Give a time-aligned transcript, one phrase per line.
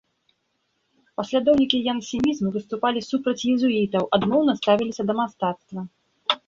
[1.19, 5.79] Паслядоўнікі янсенізму выступалі супраць езуітаў, адмоўна ставіліся да мастацтва.